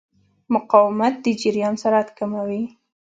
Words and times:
مقاومت 0.53 1.13
د 1.23 1.25
جریان 1.41 1.73
سرعت 1.81 2.09
کموي. 2.17 2.63